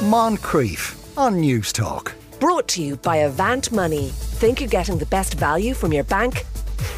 [0.00, 2.14] Moncrieff on News Talk.
[2.40, 4.08] Brought to you by Avant Money.
[4.08, 6.46] Think you're getting the best value from your bank?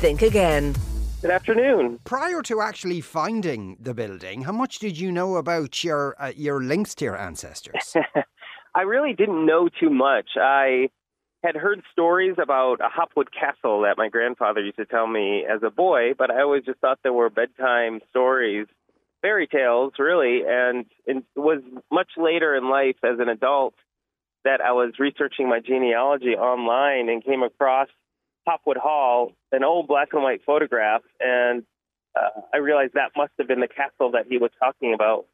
[0.01, 0.77] Think again.
[1.21, 1.99] Good afternoon.
[2.04, 6.62] Prior to actually finding the building, how much did you know about your uh, your
[6.62, 7.96] links to your ancestors?
[8.76, 10.37] I really didn't know too much.
[10.37, 10.88] I
[11.42, 15.64] had heard stories about a Hopwood Castle that my grandfather used to tell me as
[15.64, 18.69] a boy, but I always just thought there were bedtime stories,
[19.23, 20.43] fairy tales, really.
[20.47, 23.75] And it was much later in life as an adult
[24.45, 27.89] that I was researching my genealogy online and came across
[28.47, 31.63] Hopwood Hall, an old black and white photograph, and
[32.19, 35.27] uh, I realized that must have been the castle that he was talking about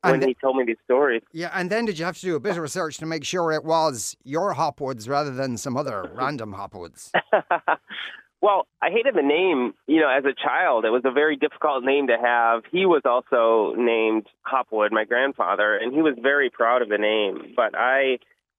[0.00, 1.20] when And- he told me these stories.
[1.32, 3.52] yeah, and then did you have to do a bit of research to make sure
[3.52, 7.12] it was your Hopwoods rather than some other random Hopwoods?
[8.42, 9.72] well, I hated the name.
[9.86, 12.64] You know, as a child, it was a very difficult name to have.
[12.72, 17.54] He was also named Hopwood, my grandfather, and he was very proud of the name.
[17.54, 18.18] But I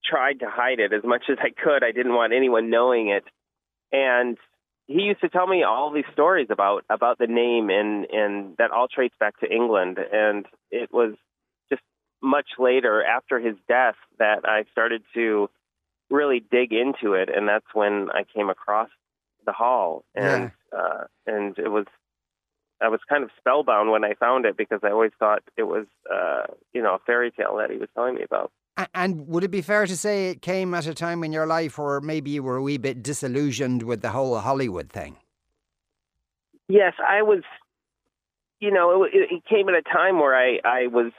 [0.09, 1.83] tried to hide it as much as I could.
[1.83, 3.25] I didn't want anyone knowing it,
[3.91, 4.37] and
[4.87, 8.71] he used to tell me all these stories about about the name, and and that
[8.71, 9.97] all trace back to England.
[9.99, 11.13] And it was
[11.69, 11.83] just
[12.21, 15.49] much later, after his death, that I started to
[16.09, 18.89] really dig into it, and that's when I came across
[19.45, 21.85] the hall, and uh, and it was
[22.81, 25.85] I was kind of spellbound when I found it because I always thought it was
[26.13, 28.51] uh, you know a fairy tale that he was telling me about.
[28.93, 31.77] And would it be fair to say it came at a time in your life
[31.77, 35.17] where maybe you were a wee bit disillusioned with the whole Hollywood thing?
[36.67, 37.43] Yes, I was.
[38.59, 41.11] You know, it, it came at a time where I I was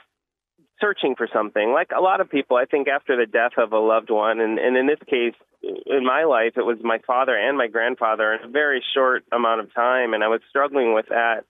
[0.79, 1.71] searching for something.
[1.71, 4.59] Like a lot of people, I think after the death of a loved one, and,
[4.59, 8.49] and in this case, in my life, it was my father and my grandfather in
[8.49, 11.43] a very short amount of time, and I was struggling with that.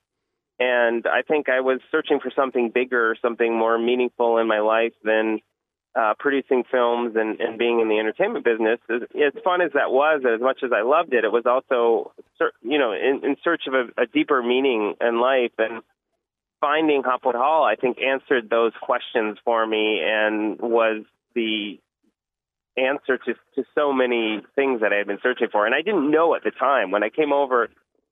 [0.58, 4.94] And I think I was searching for something bigger, something more meaningful in my life
[5.04, 5.40] than
[5.94, 8.78] uh, producing films and, and being in the entertainment business.
[8.88, 12.12] As, as fun as that was, as much as I loved it, it was also,
[12.62, 15.52] you know, in, in search of a, a deeper meaning in life.
[15.58, 15.82] And
[16.60, 21.78] finding Hopwood Hall, I think, answered those questions for me and was the
[22.76, 25.66] answer to, to so many things that I had been searching for.
[25.66, 26.90] And I didn't know at the time.
[26.90, 27.68] When I came over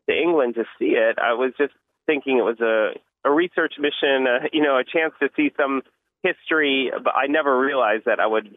[0.08, 1.72] to England to see it, I was just
[2.06, 5.82] thinking it was a, a research mission, uh, you know, a chance to see some
[6.22, 6.90] history.
[6.92, 8.56] But I never realized that I would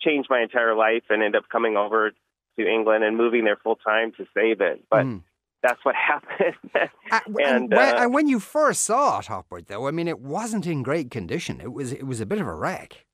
[0.00, 2.12] change my entire life and end up coming over
[2.58, 4.84] to England and moving there full time to save it.
[4.90, 5.22] But Mm.
[5.62, 6.56] That's what happened.
[6.74, 6.90] And
[7.38, 10.66] and, when, uh, and when you first saw it, Hopwood, though, I mean, it wasn't
[10.66, 11.60] in great condition.
[11.60, 13.04] It was it was a bit of a wreck.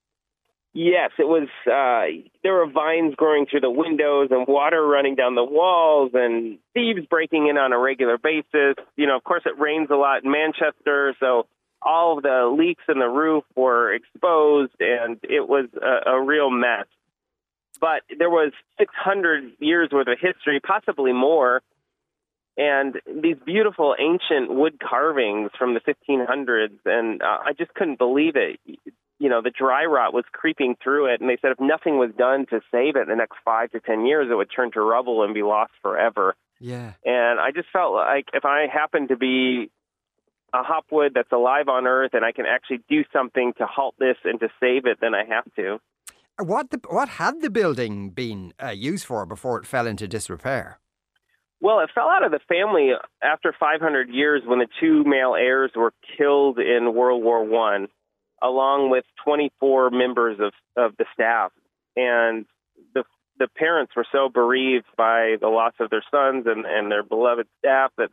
[0.75, 1.49] Yes, it was.
[1.67, 6.59] Uh, there were vines growing through the windows and water running down the walls and
[6.75, 8.77] thieves breaking in on a regular basis.
[8.97, 11.47] You know, of course, it rains a lot in Manchester, so
[11.83, 16.51] all of the leaks in the roof were exposed, and it was a, a real
[16.51, 16.87] mess.
[17.81, 21.63] But there was 600 years worth of history, possibly more,
[22.59, 28.35] and these beautiful ancient wood carvings from the 1500s, and uh, I just couldn't believe
[28.37, 28.61] it
[29.19, 32.11] you know, the dry rot was creeping through it, and they said if nothing was
[32.17, 34.81] done to save it in the next five to ten years, it would turn to
[34.81, 36.35] rubble and be lost forever.
[36.61, 36.93] Yeah.
[37.05, 39.71] And I just felt like if I happen to be
[40.55, 44.17] a hopwood that's alive on Earth and I can actually do something to halt this
[44.25, 45.79] and to save it, then I have to.
[46.41, 50.79] What the, what had the building been uh, used for before it fell into disrepair?
[51.61, 52.93] Well, it fell out of the family
[53.23, 57.89] after 500 years when the two male heirs were killed in World War One,
[58.41, 61.53] along with 24 members of, of the staff.
[61.97, 62.47] And
[62.95, 63.03] the
[63.39, 67.47] the parents were so bereaved by the loss of their sons and, and their beloved
[67.59, 68.11] staff that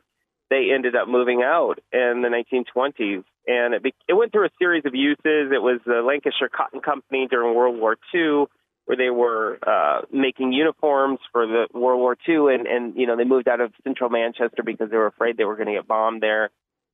[0.49, 3.23] they ended up moving out in the 1920s.
[3.47, 5.51] And it, be, it went through a series of uses.
[5.51, 8.45] It was the Lancashire Cotton Company during World War II,
[8.85, 13.15] where they were uh, making uniforms for the World War II, and and you know
[13.17, 15.87] they moved out of central Manchester because they were afraid they were going to get
[15.87, 16.49] bombed there.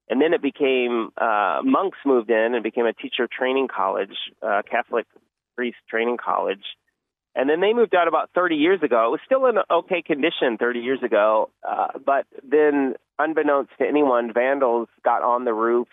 [0.10, 4.62] And then it became uh, monks moved in and became a teacher training college, uh,
[4.70, 5.06] Catholic
[5.56, 6.64] priest training college.
[7.34, 9.08] And then they moved out about 30 years ago.
[9.08, 14.34] It was still in okay condition 30 years ago, uh, but then, unbeknownst to anyone,
[14.34, 15.88] vandals got on the roof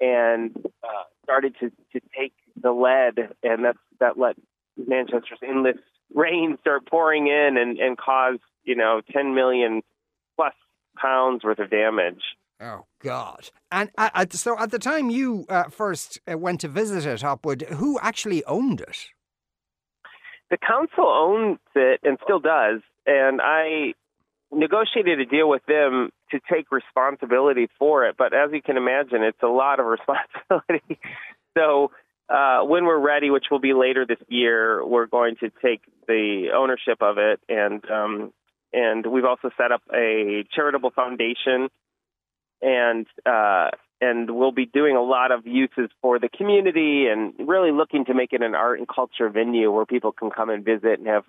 [0.00, 4.36] and uh, started to, to take the lead, and that's that let
[4.76, 5.76] Manchester's endless
[6.14, 9.82] rain start pouring in and, and cause you know 10 million
[10.36, 10.54] plus
[10.96, 12.22] pounds worth of damage.
[12.60, 13.50] Oh God!
[13.72, 17.62] And uh, so, at the time you uh, first uh, went to visit it, Hopwood,
[17.62, 19.08] who actually owned it?
[20.50, 23.94] The council owns it and still does, and I
[24.52, 28.16] negotiated a deal with them to take responsibility for it.
[28.16, 29.86] But as you can imagine, it's a lot of
[30.50, 31.00] responsibility.
[31.56, 31.90] so
[32.28, 36.50] uh, when we're ready, which will be later this year, we're going to take the
[36.54, 38.32] ownership of it, and um,
[38.72, 41.68] and we've also set up a charitable foundation,
[42.60, 43.70] and uh,
[44.00, 48.14] and we'll be doing a lot of uses for the community, and really looking to
[48.14, 51.24] make it an art and culture venue where people can come and visit and have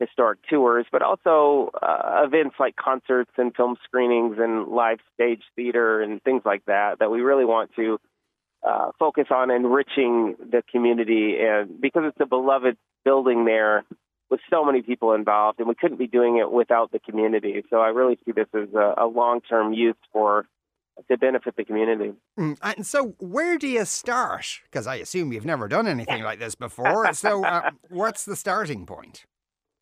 [0.00, 6.02] historic tours, but also uh, events like concerts and film screenings and live stage theater
[6.02, 6.98] and things like that.
[6.98, 7.98] That we really want to
[8.64, 13.84] uh, focus on enriching the community, and because it's a beloved building there
[14.30, 17.62] with so many people involved, and we couldn't be doing it without the community.
[17.70, 20.46] So I really see this as a, a long-term use for
[21.10, 22.12] to benefit the community.
[22.38, 24.60] Mm, and so, where do you start?
[24.64, 27.12] Because I assume you've never done anything like this before.
[27.14, 29.24] so, uh, what's the starting point?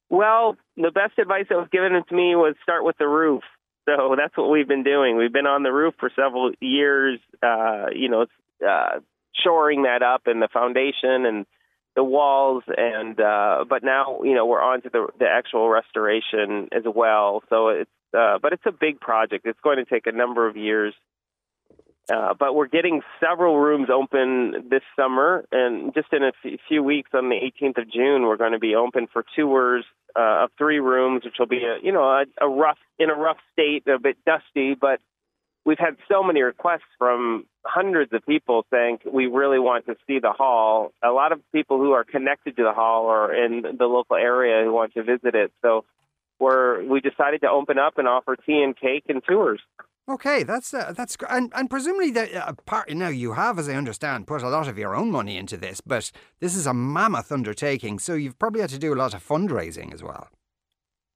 [0.08, 3.42] Well, the best advice that was given to me was start with the roof.
[3.88, 5.16] So that's what we've been doing.
[5.16, 7.18] We've been on the roof for several years.
[7.42, 8.26] Uh, you know,
[8.66, 9.00] uh,
[9.42, 11.46] shoring that up and the foundation and
[11.94, 16.68] the walls and uh but now you know we're on to the the actual restoration
[16.72, 17.42] as well.
[17.50, 19.46] So it's uh but it's a big project.
[19.46, 20.94] It's going to take a number of years.
[22.12, 26.82] Uh, but we're getting several rooms open this summer, and just in a f- few
[26.82, 29.84] weeks, on the 18th of June, we're going to be open for tours
[30.16, 33.14] uh, of three rooms, which will be a you know a, a rough in a
[33.14, 34.98] rough state, a bit dusty, but
[35.64, 40.18] we've had so many requests from hundreds of people saying we really want to see
[40.18, 40.92] the hall.
[41.04, 44.64] A lot of people who are connected to the hall or in the local area
[44.64, 45.52] who want to visit it.
[45.62, 45.84] So
[46.40, 49.60] we're we decided to open up and offer tea and cake and tours.
[50.08, 51.30] Okay, that's uh, that's great.
[51.30, 54.66] And, and presumably that uh, part now you have, as I understand, put a lot
[54.66, 56.10] of your own money into this, but
[56.40, 59.94] this is a mammoth undertaking, so you've probably had to do a lot of fundraising
[59.94, 60.28] as well.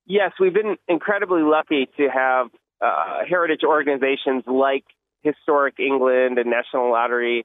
[0.06, 2.50] Yes, we've been incredibly lucky to have
[2.80, 4.84] uh, heritage organizations like
[5.22, 7.44] Historic England and National Lottery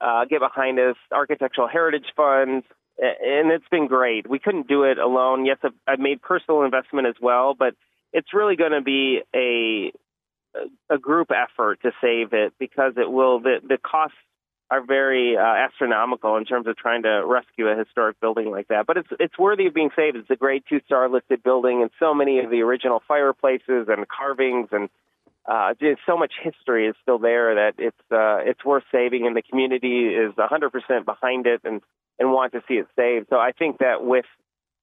[0.00, 2.66] uh, get behind us, Architectural Heritage Funds,
[2.98, 4.28] and it's been great.
[4.28, 5.46] We couldn't do it alone.
[5.46, 7.74] Yes, I've made personal investment as well, but
[8.12, 9.92] it's really going to be a
[10.88, 14.16] a group effort to save it because it will the the costs
[14.74, 18.86] are very uh, astronomical in terms of trying to rescue a historic building like that.
[18.86, 20.16] But it's it's worthy of being saved.
[20.16, 24.06] It's a great two star listed building, and so many of the original fireplaces and
[24.08, 24.88] carvings and
[25.46, 25.74] uh,
[26.06, 30.08] so much history is still there that it's uh, it's worth saving, and the community
[30.08, 31.80] is 100% behind it and
[32.18, 33.26] and want to see it saved.
[33.30, 34.26] So I think that with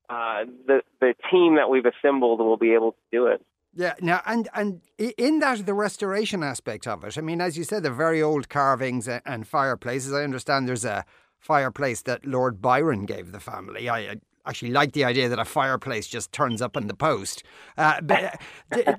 [0.09, 3.43] uh, the the team that we've assembled, we'll be able to do it.
[3.73, 3.93] Yeah.
[4.01, 7.83] Now, and and in that the restoration aspect of it, I mean, as you said,
[7.83, 10.13] the very old carvings and fireplaces.
[10.13, 11.05] I understand there's a
[11.39, 13.89] fireplace that Lord Byron gave the family.
[13.89, 17.43] I actually like the idea that a fireplace just turns up in the post.
[17.77, 18.41] Uh, but
[18.71, 18.93] uh,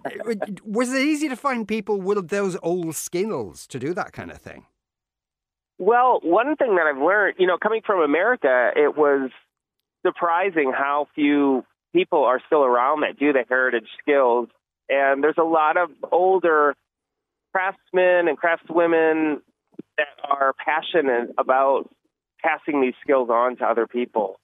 [0.64, 4.38] was it easy to find people with those old skills to do that kind of
[4.38, 4.66] thing?
[5.78, 9.30] Well, one thing that I've learned, you know, coming from America, it was
[10.06, 14.48] surprising how few people are still around that do the heritage skills
[14.88, 16.74] and there's a lot of older
[17.52, 19.40] craftsmen and craftswomen
[19.96, 21.88] that are passionate about
[22.42, 24.38] passing these skills on to other people.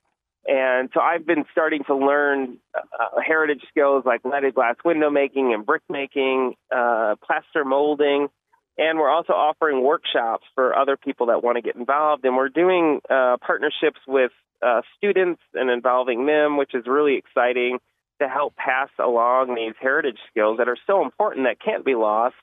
[0.46, 5.52] And so I've been starting to learn uh, heritage skills like leaded glass window making
[5.52, 8.28] and brick making, uh, plaster molding.
[8.78, 12.24] And we're also offering workshops for other people that want to get involved.
[12.24, 14.30] And we're doing uh, partnerships with
[14.64, 17.78] uh, students and involving them, which is really exciting
[18.20, 22.34] to help pass along these heritage skills that are so important that can't be lost.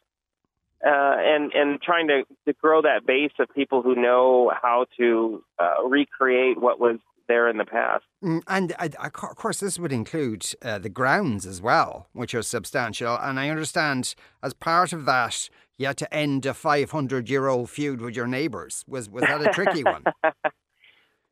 [0.86, 5.42] Uh, and and trying to, to grow that base of people who know how to
[5.58, 8.04] uh, recreate what was there in the past.
[8.24, 12.42] Mm, and uh, of course, this would include uh, the grounds as well, which are
[12.42, 13.18] substantial.
[13.20, 17.70] And I understand as part of that, you had to end a 500 year old
[17.70, 18.84] feud with your neighbours.
[18.88, 20.04] Was, was that a tricky one?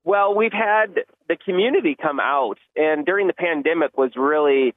[0.03, 4.75] Well, we've had the community come out, and during the pandemic was really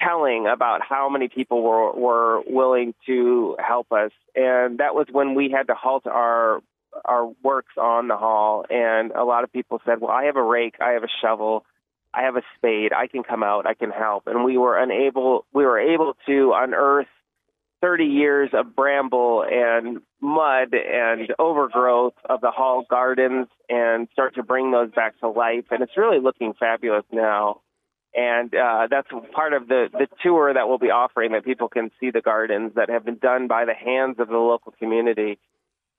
[0.00, 4.12] telling about how many people were, were willing to help us.
[4.34, 6.60] And that was when we had to halt our
[7.04, 8.64] our works on the hall.
[8.70, 11.64] And a lot of people said, "Well, I have a rake, I have a shovel,
[12.14, 15.44] I have a spade, I can come out, I can help." And we were unable,
[15.52, 17.08] we were able to unearth
[17.80, 24.42] 30 years of bramble and mud and overgrowth of the hall gardens and start to
[24.42, 25.64] bring those back to life.
[25.70, 27.60] And it's really looking fabulous now.
[28.14, 31.90] And uh, that's part of the, the tour that we'll be offering that people can
[32.00, 35.38] see the gardens that have been done by the hands of the local community.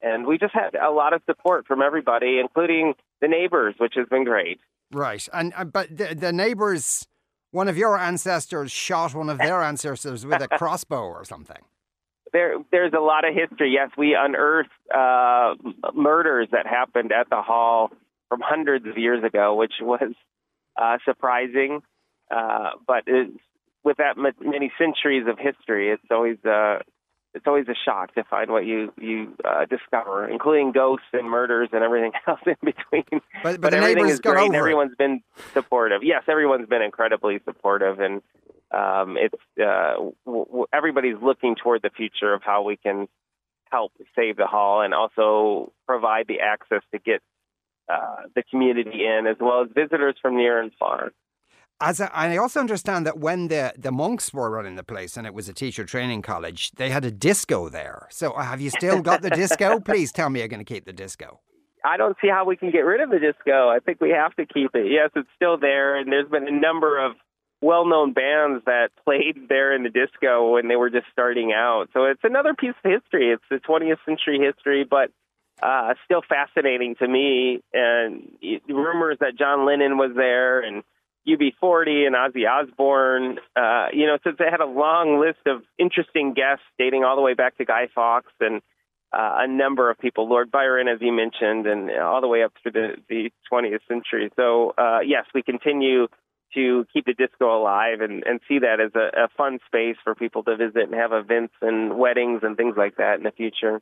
[0.01, 4.07] And we just had a lot of support from everybody, including the neighbors, which has
[4.07, 4.59] been great.
[4.91, 5.27] Right.
[5.31, 7.07] And uh, but the, the neighbors,
[7.51, 11.63] one of your ancestors shot one of their ancestors with a crossbow or something.
[12.33, 13.71] there, there's a lot of history.
[13.73, 15.55] Yes, we unearthed uh,
[15.93, 17.91] murders that happened at the hall
[18.29, 20.13] from hundreds of years ago, which was
[20.81, 21.81] uh, surprising.
[22.29, 23.37] Uh, but it's,
[23.83, 26.79] with that many centuries of history, it's always uh,
[27.37, 31.69] it's always a shock to find what you you uh, discover, including ghosts and murders
[31.71, 33.05] and everything else in between.
[33.11, 34.37] But, but, but the everything neighbors is great.
[34.37, 34.57] over it.
[34.57, 35.21] Everyone's been
[35.53, 36.01] supportive.
[36.03, 38.21] Yes, everyone's been incredibly supportive, and
[38.71, 39.93] um, it's uh,
[40.25, 43.07] w- w- everybody's looking toward the future of how we can
[43.71, 47.21] help save the hall and also provide the access to get
[47.87, 51.11] uh, the community in, as well as visitors from near and far.
[51.79, 55.27] As a, I also understand that when the, the monks were running the place and
[55.27, 58.07] it was a teacher training college, they had a disco there.
[58.09, 59.79] So uh, have you still got the disco?
[59.85, 61.39] Please tell me you're going to keep the disco.
[61.85, 63.69] I don't see how we can get rid of the disco.
[63.69, 64.91] I think we have to keep it.
[64.91, 67.13] Yes, it's still there, and there's been a number of
[67.61, 71.89] well-known bands that played there in the disco when they were just starting out.
[71.93, 73.31] So it's another piece of history.
[73.31, 75.11] It's the 20th century history, but
[75.61, 77.61] uh, still fascinating to me.
[77.73, 80.83] And rumors that John Lennon was there and
[81.27, 83.39] UB40 and Ozzy Osbourne.
[83.55, 87.21] Uh, you know, since they had a long list of interesting guests dating all the
[87.21, 88.61] way back to Guy Fawkes and
[89.13, 92.53] uh, a number of people, Lord Byron, as you mentioned, and all the way up
[92.61, 94.29] through the, the 20th century.
[94.35, 96.07] So, uh, yes, we continue
[96.53, 100.15] to keep the disco alive and, and see that as a, a fun space for
[100.15, 103.81] people to visit and have events and weddings and things like that in the future.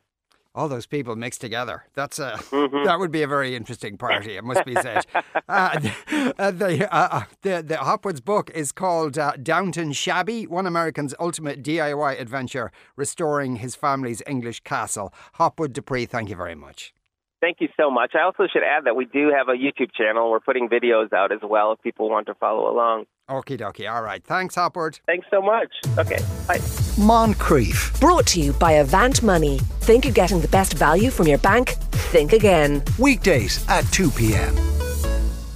[0.56, 1.84] All those people mixed together.
[1.96, 2.86] That's a Mhm.
[2.86, 4.38] that would be a very interesting party.
[4.38, 5.06] It must be said.
[5.50, 10.66] uh, the, uh, the, uh, the the Hopwood's book is called uh, Downton Shabby: One
[10.66, 15.14] American's Ultimate DIY Adventure, restoring his family's English castle.
[15.34, 16.94] Hopwood DePree, thank you very much.
[17.42, 18.14] Thank you so much.
[18.16, 20.32] I also should add that we do have a YouTube channel.
[20.32, 23.06] We're putting videos out as well if people want to follow along.
[23.30, 23.92] Okie dokie.
[23.92, 24.24] All right.
[24.24, 25.00] Thanks, Hopwood.
[25.06, 25.70] Thanks so much.
[25.98, 26.58] Okay, bye.
[26.98, 29.60] Moncrieff Brought to you by Avant Money.
[29.82, 31.70] Think you're getting the best value from your bank?
[32.12, 32.84] Think again.
[33.00, 34.56] weekdays at 2 p.m.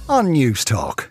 [0.08, 1.09] on News Talk.